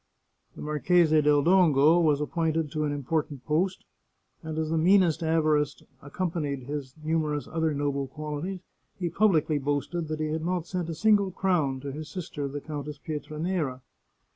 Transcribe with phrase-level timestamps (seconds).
[0.55, 3.85] The Marchese del Dongo was appointed to an important post;
[4.41, 8.61] and as the meanest avarice accompanied his numerous other noble qualities,
[8.97, 12.61] he publicly boasted that he had not sent a single crown to his sister, the
[12.61, 13.81] Countess Pietranera.